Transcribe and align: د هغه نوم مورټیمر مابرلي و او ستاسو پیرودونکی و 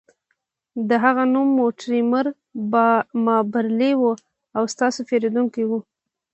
د 0.89 0.91
هغه 1.03 1.23
نوم 1.33 1.47
مورټیمر 1.59 2.25
مابرلي 3.25 3.91
و 3.97 4.03
او 4.57 4.63
ستاسو 4.73 4.99
پیرودونکی 5.09 5.63
و 5.67 5.71